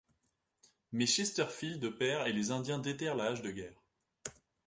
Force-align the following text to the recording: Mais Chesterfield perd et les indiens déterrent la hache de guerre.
Mais 0.93 1.05
Chesterfield 1.05 1.91
perd 1.91 2.27
et 2.27 2.33
les 2.33 2.49
indiens 2.49 2.79
déterrent 2.79 3.13
la 3.15 3.25
hache 3.25 3.43
de 3.43 3.51
guerre. 3.51 3.83